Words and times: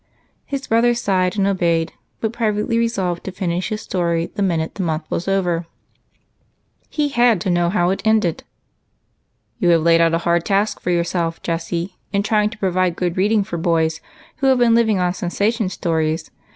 His 0.45 0.65
brother 0.65 0.95
sighed, 0.95 1.37
and 1.37 1.45
obeyed, 1.45 1.93
but 2.21 2.33
privately 2.33 2.79
resolved 2.79 3.23
to 3.25 3.31
finish 3.31 3.69
his 3.69 3.81
story 3.81 4.31
the 4.33 4.41
minute 4.41 4.73
the 4.73 4.81
month 4.81 5.03
was 5.11 5.27
over. 5.27 5.67
"You 6.93 7.07
have 7.09 7.45
laid 9.61 10.01
out 10.01 10.13
a 10.15 10.17
hard 10.17 10.43
task 10.45 10.79
for 10.79 10.89
yourself, 10.89 11.43
Jessie, 11.43 11.97
in 12.11 12.23
trying 12.23 12.49
to 12.49 12.57
provide 12.57 12.95
good 12.95 13.15
reading 13.15 13.43
for 13.43 13.57
boys 13.59 14.01
who 14.37 14.47
have 14.47 14.57
been 14.57 14.73
living 14.73 14.97
on 14.97 15.13
sensation 15.13 15.69
stories. 15.69 16.31